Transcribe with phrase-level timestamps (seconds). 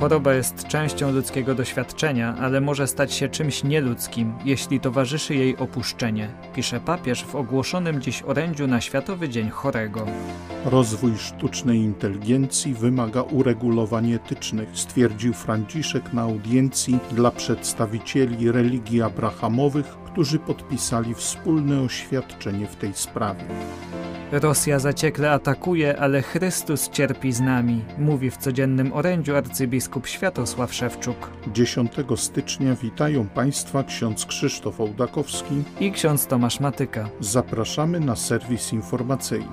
[0.00, 6.28] Choroba jest częścią ludzkiego doświadczenia, ale może stać się czymś nieludzkim, jeśli towarzyszy jej opuszczenie,
[6.54, 10.06] pisze papież w ogłoszonym dziś orędziu na Światowy Dzień Chorego.
[10.64, 20.38] Rozwój sztucznej inteligencji wymaga uregulowań etycznych, stwierdził Franciszek na audiencji dla przedstawicieli religii abrahamowych, którzy
[20.38, 23.44] podpisali wspólne oświadczenie w tej sprawie.
[24.32, 31.30] Rosja zaciekle atakuje, ale Chrystus cierpi z nami, mówi w codziennym orędziu arcybiskup Światosław Szewczuk.
[31.52, 37.08] 10 stycznia witają Państwa ksiądz Krzysztof Ołdakowski i ksiądz Tomasz Matyka.
[37.20, 39.46] Zapraszamy na serwis informacyjny.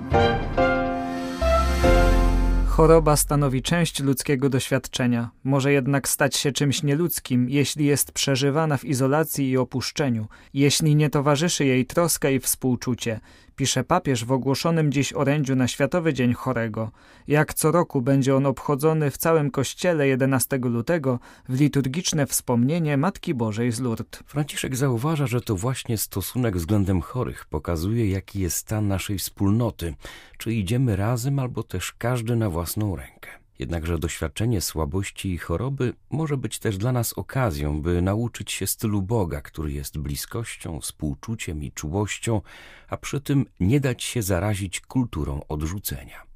[2.66, 8.84] Choroba stanowi część ludzkiego doświadczenia, może jednak stać się czymś nieludzkim, jeśli jest przeżywana w
[8.84, 13.20] izolacji i opuszczeniu, jeśli nie towarzyszy jej troska i współczucie,
[13.58, 16.90] pisze papież w ogłoszonym dziś orędziu na Światowy Dzień Chorego.
[17.28, 23.34] Jak co roku będzie on obchodzony w całym kościele 11 lutego w liturgiczne wspomnienie Matki
[23.34, 24.22] Bożej z Lourdes.
[24.26, 29.94] Franciszek zauważa, że to właśnie stosunek względem chorych pokazuje, jaki jest stan naszej wspólnoty,
[30.38, 33.37] czy idziemy razem, albo też każdy na własną rękę.
[33.58, 39.02] Jednakże doświadczenie słabości i choroby może być też dla nas okazją, by nauczyć się stylu
[39.02, 42.40] Boga, który jest bliskością, współczuciem i czułością,
[42.88, 46.28] a przy tym nie dać się zarazić kulturą odrzucenia.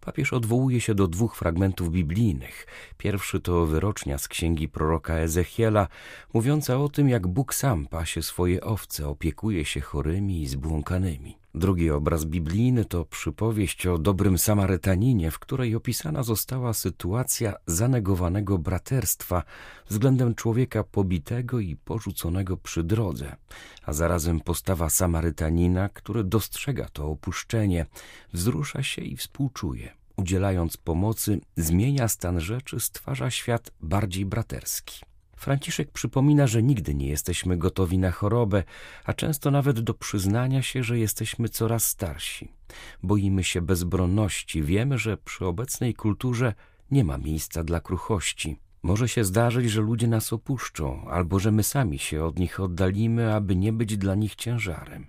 [0.00, 2.66] Papież odwołuje się do dwóch fragmentów biblijnych.
[2.98, 5.88] Pierwszy to wyrocznia z księgi proroka Ezechiela,
[6.34, 11.38] mówiąca o tym, jak Bóg sam pasie swoje owce, opiekuje się chorymi i zbłąkanymi.
[11.58, 19.42] Drugi obraz biblijny to przypowieść o dobrym Samarytaninie, w której opisana została sytuacja zanegowanego braterstwa
[19.88, 23.36] względem człowieka pobitego i porzuconego przy drodze,
[23.82, 27.86] a zarazem postawa Samarytanina, który dostrzega to opuszczenie,
[28.32, 29.94] wzrusza się i współczuje.
[30.16, 35.07] Udzielając pomocy, zmienia stan rzeczy, stwarza świat bardziej braterski.
[35.38, 38.64] Franciszek przypomina, że nigdy nie jesteśmy gotowi na chorobę,
[39.04, 42.52] a często nawet do przyznania się, że jesteśmy coraz starsi.
[43.02, 46.54] Boimy się bezbronności, wiemy, że przy obecnej kulturze
[46.90, 48.56] nie ma miejsca dla kruchości.
[48.82, 53.34] Może się zdarzyć, że ludzie nas opuszczą, albo że my sami się od nich oddalimy,
[53.34, 55.06] aby nie być dla nich ciężarem.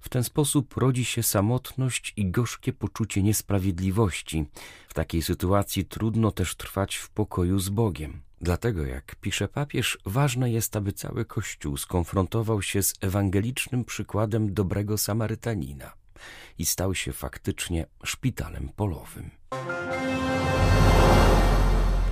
[0.00, 4.44] W ten sposób rodzi się samotność i gorzkie poczucie niesprawiedliwości.
[4.88, 8.20] W takiej sytuacji trudno też trwać w pokoju z Bogiem.
[8.42, 14.98] Dlatego, jak pisze papież, ważne jest, aby cały Kościół skonfrontował się z ewangelicznym przykładem dobrego
[14.98, 15.92] Samarytanina
[16.58, 19.30] i stał się faktycznie szpitalem polowym.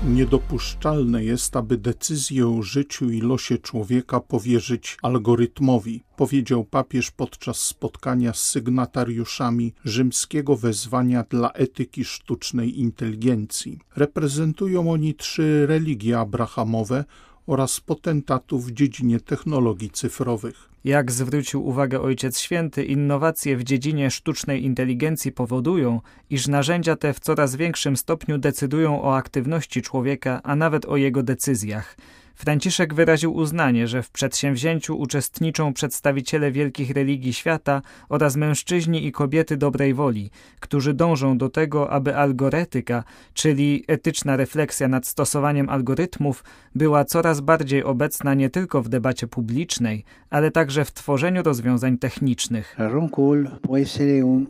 [0.04, 8.32] Niedopuszczalne jest, aby decyzję o życiu i losie człowieka powierzyć algorytmowi, powiedział papież podczas spotkania
[8.32, 13.78] z sygnatariuszami rzymskiego wezwania dla etyki sztucznej inteligencji.
[13.96, 17.04] Reprezentują oni trzy religie abrahamowe
[17.46, 20.70] oraz potentatów w dziedzinie technologii cyfrowych.
[20.84, 27.20] Jak zwrócił uwagę Ojciec Święty, innowacje w dziedzinie sztucznej inteligencji powodują, iż narzędzia te w
[27.20, 31.96] coraz większym stopniu decydują o aktywności człowieka, a nawet o jego decyzjach.
[32.40, 39.56] Franciszek wyraził uznanie, że w przedsięwzięciu uczestniczą przedstawiciele wielkich religii świata oraz mężczyźni i kobiety
[39.56, 40.30] dobrej woli,
[40.60, 47.84] którzy dążą do tego, aby algoretyka, czyli etyczna refleksja nad stosowaniem algorytmów, była coraz bardziej
[47.84, 52.76] obecna nie tylko w debacie publicznej, ale także w tworzeniu rozwiązań technicznych.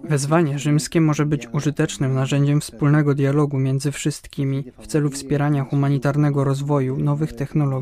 [0.04, 6.96] Wezwanie rzymskie może być użytecznym narzędziem wspólnego dialogu między wszystkimi w celu wspierania humanitarnego rozwoju
[6.98, 7.79] nowych technologii.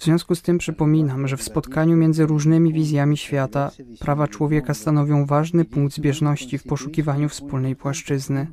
[0.00, 5.26] W związku z tym przypominam, że w spotkaniu między różnymi wizjami świata prawa człowieka stanowią
[5.26, 8.46] ważny punkt zbieżności w poszukiwaniu wspólnej płaszczyzny.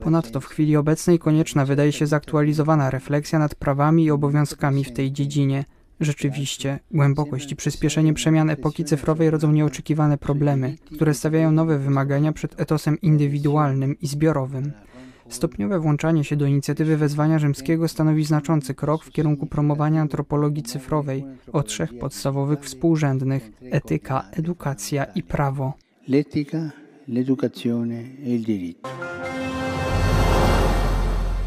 [0.00, 5.12] Ponadto w chwili obecnej konieczna wydaje się zaktualizowana refleksja nad prawami i obowiązkami w tej
[5.12, 5.64] dziedzinie.
[6.00, 12.60] Rzeczywiście, głębokość i przyspieszenie przemian epoki cyfrowej rodzą nieoczekiwane problemy, które stawiają nowe wymagania przed
[12.60, 14.72] etosem indywidualnym i zbiorowym.
[15.28, 21.24] Stopniowe włączanie się do inicjatywy wezwania rzymskiego stanowi znaczący krok w kierunku promowania antropologii cyfrowej
[21.52, 25.72] o trzech podstawowych współrzędnych etyka, edukacja i prawo.
[26.08, 26.70] L'etica,
[27.08, 27.94] l'educazione
[28.24, 28.88] e il diritto.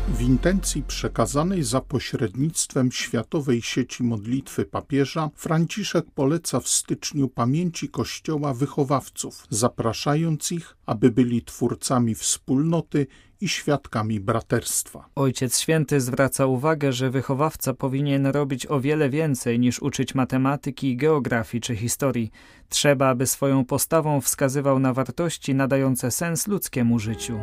[0.08, 8.54] W intencji przekazanej za pośrednictwem Światowej Sieci Modlitwy Papieża, Franciszek poleca w styczniu pamięci Kościoła
[8.54, 13.08] wychowawców, zapraszając ich, aby byli twórcami wspólnoty
[13.42, 15.06] i świadkami braterstwa.
[15.16, 21.62] Ojciec Święty zwraca uwagę, że wychowawca powinien robić o wiele więcej niż uczyć matematyki, geografii
[21.62, 22.32] czy historii.
[22.70, 27.40] Trzeba, aby swoją postawą wskazywał na wartości nadające sens ludzkiemu życiu.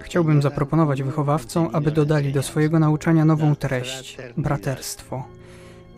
[0.00, 5.39] Chciałbym zaproponować wychowawcom, aby dodali do swojego nauczania nową treść braterstwo.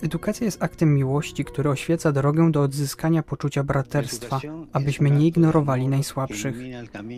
[0.02, 4.40] Edukacja jest aktem miłości, który oświeca drogę do odzyskania poczucia braterstwa,
[4.72, 6.56] abyśmy nie ignorowali najsłabszych.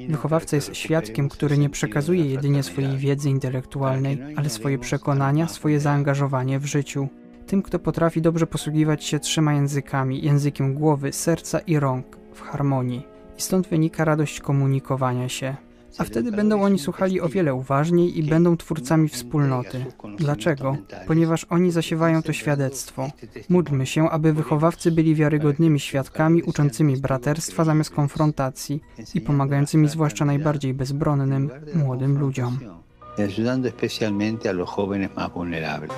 [0.08, 6.58] Wychowawca jest świadkiem, który nie przekazuje jedynie swojej wiedzy intelektualnej, ale swoje przekonania, swoje zaangażowanie
[6.58, 7.08] w życiu.
[7.46, 13.06] Tym, kto potrafi dobrze posługiwać się trzema językami językiem głowy, serca i rąk w harmonii.
[13.38, 15.56] I stąd wynika radość komunikowania się.
[15.98, 19.84] A wtedy będą oni słuchali o wiele uważniej i będą twórcami wspólnoty.
[20.18, 20.76] Dlaczego?
[21.06, 23.10] Ponieważ oni zasiewają to świadectwo.
[23.48, 28.80] Módlmy się, aby wychowawcy byli wiarygodnymi świadkami uczącymi braterstwa zamiast konfrontacji
[29.14, 32.58] i pomagającymi zwłaszcza najbardziej bezbronnym młodym ludziom.
[33.22, 35.92] ayudando especialmente a los jóvenes más vulnerables.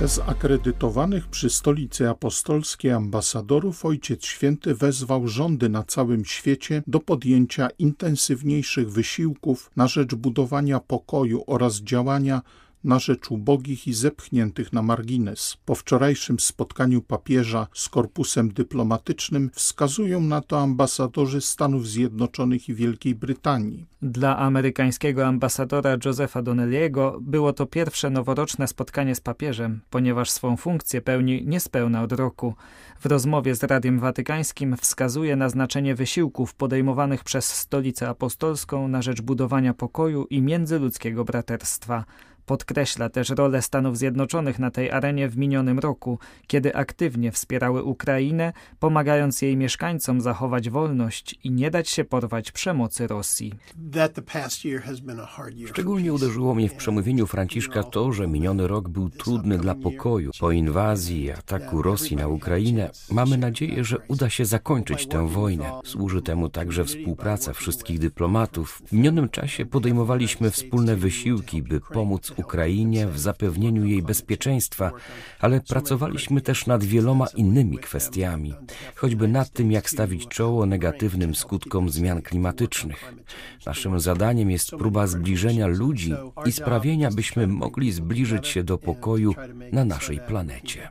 [0.00, 7.68] Przez akredytowanych przy Stolicy Apostolskiej ambasadorów Ojciec Święty wezwał rządy na całym świecie do podjęcia
[7.78, 12.42] intensywniejszych wysiłków na rzecz budowania pokoju oraz działania
[12.84, 15.56] na rzecz ubogich i zepchniętych na margines.
[15.64, 23.14] Po wczorajszym spotkaniu papieża z korpusem dyplomatycznym wskazują na to ambasadorzy Stanów Zjednoczonych i Wielkiej
[23.14, 23.86] Brytanii.
[24.02, 31.00] Dla amerykańskiego ambasadora Josepha Donnelly'ego było to pierwsze noworoczne spotkanie z papieżem, ponieważ swą funkcję
[31.00, 32.54] pełni niespełna od roku.
[33.00, 39.20] W rozmowie z Radiem Watykańskim wskazuje na znaczenie wysiłków podejmowanych przez Stolicę Apostolską na rzecz
[39.20, 42.04] budowania pokoju i międzyludzkiego braterstwa.
[42.46, 48.52] Podkreśla też rolę Stanów Zjednoczonych na tej arenie w minionym roku, kiedy aktywnie wspierały Ukrainę,
[48.78, 53.54] pomagając jej mieszkańcom zachować wolność i nie dać się porwać przemocy Rosji.
[55.66, 60.30] Szczególnie uderzyło mnie w przemówieniu Franciszka to, że miniony rok był trudny dla pokoju.
[60.40, 65.80] Po inwazji i ataku Rosji na Ukrainę mamy nadzieję, że uda się zakończyć tę wojnę.
[65.84, 68.82] Służy temu także współpraca wszystkich dyplomatów.
[68.86, 74.92] W minionym czasie podejmowaliśmy wspólne wysiłki, by pomóc Ukrainie w zapewnieniu jej bezpieczeństwa,
[75.40, 78.54] ale pracowaliśmy też nad wieloma innymi kwestiami,
[78.94, 83.14] choćby nad tym, jak stawić czoło negatywnym skutkom zmian klimatycznych.
[83.66, 86.14] Naszym zadaniem jest próba zbliżenia ludzi
[86.46, 89.34] i sprawienia, byśmy mogli zbliżyć się do pokoju
[89.72, 90.88] na naszej planecie.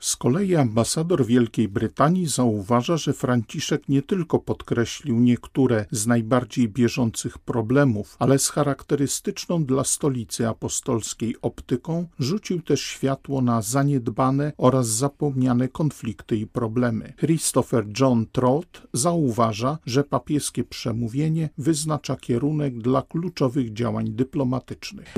[0.00, 7.38] Z kolei ambasador Wielkiej Brytanii zauważa, że Franciszek nie tylko podkreślił niektóre z najbardziej bieżących
[7.38, 15.68] problemów, ale z charakterystyczną dla stolicy apostolskiej optyką rzucił też światło na zaniedbane oraz zapomniane
[15.68, 17.12] konflikty i problemy.
[17.18, 25.14] Christopher John Trott zauważa, że papieskie przemówienie wyznacza kierunek dla kluczowych działań dyplomatycznych.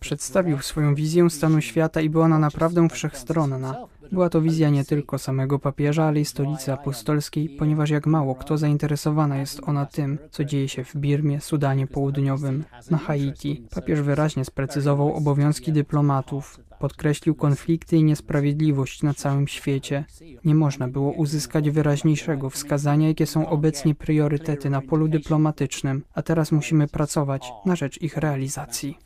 [0.00, 3.86] Przedstawił swoją wizję stanu świata i była ona naprawdę wszechstronna.
[4.12, 8.58] Była to wizja nie tylko samego papieża, ale i stolicy apostolskiej, ponieważ jak mało kto
[8.58, 13.62] zainteresowana jest ona tym, co dzieje się w Birmie, Sudanie Południowym, na Haiti.
[13.74, 16.60] Papież wyraźnie sprecyzował obowiązki dyplomatów.
[16.78, 20.04] Podkreślił konflikty i niesprawiedliwość na całym świecie.
[20.44, 26.52] Nie można było uzyskać wyraźniejszego wskazania, jakie są obecnie priorytety na polu dyplomatycznym, a teraz
[26.52, 28.98] musimy pracować na rzecz ich realizacji.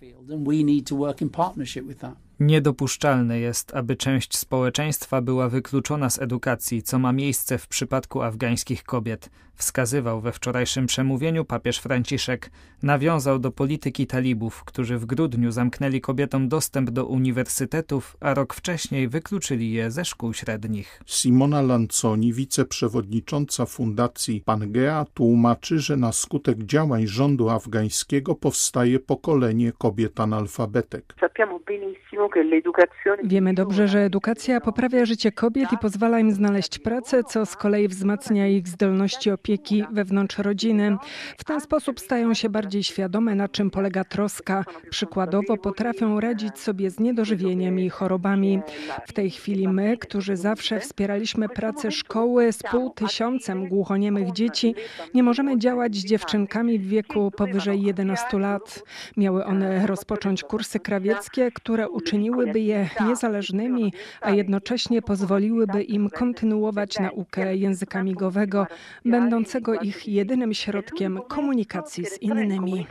[2.41, 8.85] Niedopuszczalne jest, aby część społeczeństwa była wykluczona z edukacji, co ma miejsce w przypadku afgańskich
[8.85, 9.31] kobiet.
[9.55, 12.51] Wskazywał we wczorajszym przemówieniu papież Franciszek.
[12.83, 19.09] Nawiązał do polityki talibów, którzy w grudniu zamknęli kobietom dostęp do uniwersytetów, a rok wcześniej
[19.09, 21.03] wykluczyli je ze szkół średnich.
[21.07, 30.21] Simona Lanconi, wiceprzewodnicząca Fundacji Pangea, tłumaczy, że na skutek działań rządu afgańskiego powstaje pokolenie kobiet
[30.21, 31.15] analfabetek.
[33.25, 37.89] Wiemy dobrze, że edukacja poprawia życie kobiet i pozwala im znaleźć pracę, co z kolei
[37.89, 40.97] wzmacnia ich zdolności opieki wewnątrz rodziny.
[41.39, 44.65] W ten sposób stają się bardziej świadome, na czym polega troska.
[44.91, 48.61] Przykładowo potrafią radzić sobie z niedożywieniem i chorobami.
[49.07, 54.75] W tej chwili my, którzy zawsze wspieraliśmy pracę szkoły z pół tysiącem głuchoniemych dzieci,
[55.15, 58.83] nie możemy działać z dziewczynkami w wieku powyżej 11 lat.
[59.17, 61.89] Miały one rozpocząć kursy krawieckie, które
[62.21, 68.67] uczyniłyby je niezależnymi, a jednocześnie pozwoliłyby im kontynuować naukę języka migowego,
[69.05, 72.87] będącego ich jedynym środkiem komunikacji z innymi.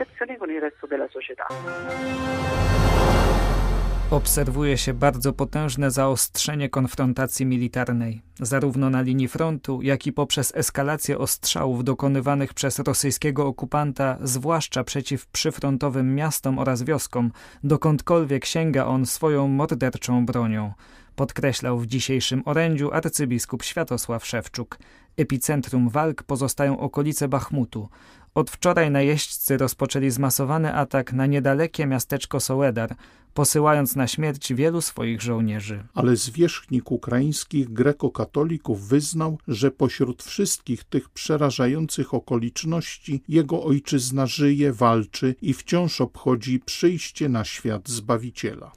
[4.10, 11.18] Obserwuje się bardzo potężne zaostrzenie konfrontacji militarnej, zarówno na linii frontu, jak i poprzez eskalację
[11.18, 17.32] ostrzałów dokonywanych przez rosyjskiego okupanta, zwłaszcza przeciw przyfrontowym miastom oraz wioskom,
[17.64, 20.72] dokądkolwiek sięga on swoją morderczą bronią
[21.20, 24.78] podkreślał w dzisiejszym orędziu arcybiskup Światosław Szewczuk.
[25.16, 27.88] Epicentrum walk pozostają okolice Bachmutu.
[28.34, 32.94] Od wczoraj najeźdźcy rozpoczęli zmasowany atak na niedalekie miasteczko Soledar,
[33.34, 35.84] posyłając na śmierć wielu swoich żołnierzy.
[35.94, 45.34] Ale zwierzchnik ukraińskich grekokatolików wyznał, że pośród wszystkich tych przerażających okoliczności jego ojczyzna żyje, walczy
[45.42, 48.72] i wciąż obchodzi przyjście na świat Zbawiciela.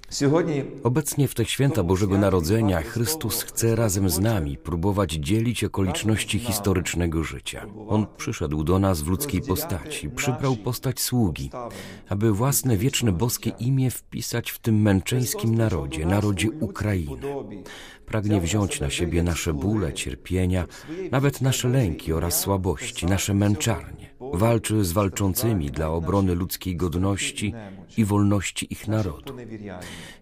[0.84, 7.24] Obecnie w te święta Bożego Narodzenia Chrystus chce razem z nami próbować dzielić okoliczności historycznego
[7.24, 7.66] życia.
[7.88, 11.50] On przyszedł do nas w ludzkiej postaci, przybrał postać sługi,
[12.10, 17.22] aby własne wieczne boskie imię wpisać w tym męczeńskim narodzie, narodzie Ukrainy.
[18.06, 20.68] Pragnie wziąć na siebie nasze bóle, cierpienia,
[21.12, 24.14] nawet nasze lęki oraz słabości, nasze męczarnie.
[24.34, 27.54] Walczy z walczącymi dla obrony ludzkiej godności
[27.98, 29.34] i wolności ich narodu.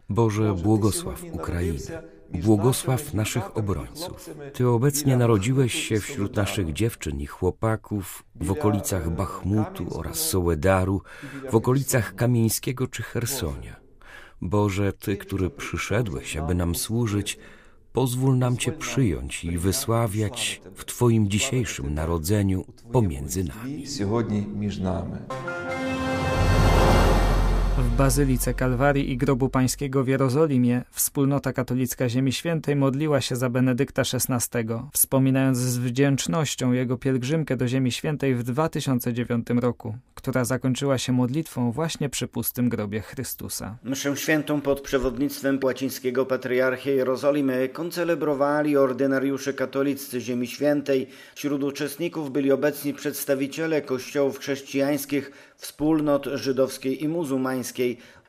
[0.10, 2.21] Boże, błogosław Ukrainę.
[2.34, 4.30] Błogosław naszych obrońców.
[4.54, 11.02] Ty obecnie narodziłeś się wśród naszych dziewczyn i chłopaków w okolicach Bachmutu oraz Sołedaru,
[11.52, 13.76] w okolicach Kamieńskiego czy Hersonia.
[14.42, 17.40] Boże, Ty, który przyszedłeś, aby nam służyć,
[17.94, 23.86] pozwól nam Cię przyjąć i wysławiać w Twoim dzisiejszym narodzeniu pomiędzy nami.
[27.82, 33.50] W Bazylice Kalwarii i Grobu Pańskiego w Jerozolimie wspólnota katolicka Ziemi Świętej modliła się za
[33.50, 40.98] Benedykta XVI, wspominając z wdzięcznością jego pielgrzymkę do Ziemi Świętej w 2009 roku, która zakończyła
[40.98, 43.78] się modlitwą właśnie przy pustym grobie Chrystusa.
[43.84, 51.08] Mszę świętą pod przewodnictwem łacińskiego patriarchy Jerozolimy koncelebrowali ordynariusze katoliccy Ziemi Świętej.
[51.36, 57.71] Wśród uczestników byli obecni przedstawiciele kościołów chrześcijańskich, wspólnot żydowskiej i muzułmańskiej.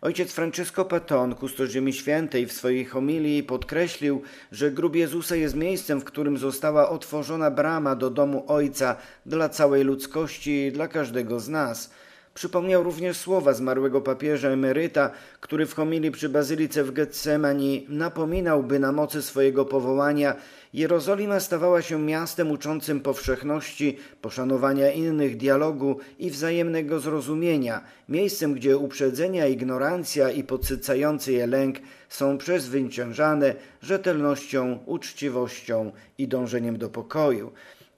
[0.01, 4.23] Ojciec Francesco Paton, kustosz Ziemi Świętej, w swojej homilii podkreślił,
[4.53, 8.97] że grób Jezusa jest miejscem, w którym została otworzona brama do domu Ojca
[9.27, 11.91] dla całej ludzkości dla każdego z nas.
[12.35, 15.11] Przypomniał również słowa zmarłego papieża emeryta,
[15.41, 20.37] który w homilii przy bazylice w Getsemani napominał, by na mocy swojego powołania
[20.75, 29.47] Jerozolima stawała się miastem uczącym powszechności, poszanowania innych, dialogu i wzajemnego zrozumienia, miejscem, gdzie uprzedzenia,
[29.47, 37.53] ignorancja i podsycający je lęk są przezwyciężane rzetelnością, uczciwością i dążeniem do pokoju.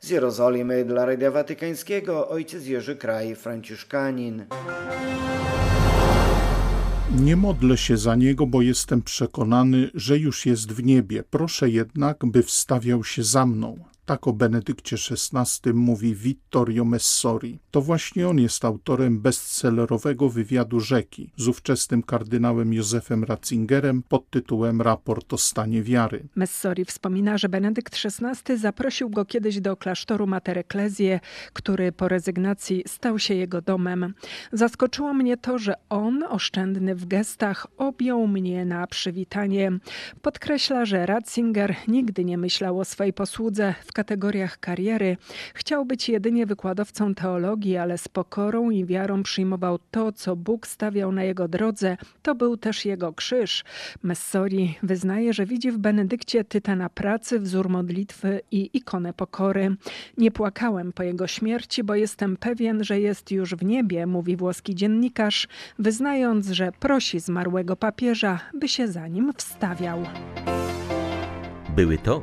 [0.05, 4.45] Z Jerozolimy dla Radia Watykańskiego ojciec Jerzy Kraj, franciszkanin.
[7.21, 11.25] Nie modlę się za niego, bo jestem przekonany, że już jest w niebie.
[11.31, 13.79] Proszę jednak, by wstawiał się za mną.
[14.07, 17.59] Tak o Benedykcie XVI mówi Vittorio Messori.
[17.71, 24.83] To właśnie on jest autorem bestsellerowego wywiadu Rzeki z ówczesnym kardynałem Józefem Ratzingerem pod tytułem
[24.83, 26.29] Raport o stanie wiary.
[26.37, 31.21] Messori wspomina, że Benedykt XVI zaprosił go kiedyś do klasztoru Mater Ecclesiae,
[31.53, 34.15] który po rezygnacji stał się jego domem.
[34.53, 39.73] Zaskoczyło mnie to, że on, oszczędny w gestach, objął mnie na przywitanie.
[40.23, 45.17] Podkreśla, że Ratzinger nigdy nie myślał o swojej posłudze w kategoriach kariery.
[45.55, 51.13] Chciał być jedynie wykładowcą teologii, ale z pokorą i wiarą przyjmował to, co Bóg stawiał
[51.13, 51.97] na jego drodze.
[52.23, 53.65] To był też jego krzyż.
[54.03, 59.77] Messori wyznaje, że widzi w Benedykcie tytana pracy, wzór modlitwy i ikonę pokory.
[60.19, 64.75] Nie płakałem po jego śmierci, bo jestem pewien, że jest już w niebie, mówi włoski
[64.75, 65.49] dziennikarz,
[65.79, 69.99] wyznając, że prosi zmarłego papieża, by się za nim wstawiał.
[71.77, 72.23] Były to